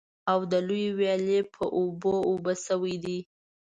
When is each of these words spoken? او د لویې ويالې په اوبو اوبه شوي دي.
او 0.31 0.39
د 0.51 0.53
لویې 0.67 0.89
ويالې 0.97 1.39
په 1.53 1.63
اوبو 1.79 2.13
اوبه 2.29 2.53
شوي 2.65 2.95
دي. 3.03 3.19